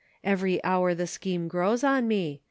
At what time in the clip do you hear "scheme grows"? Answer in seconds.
1.05-1.83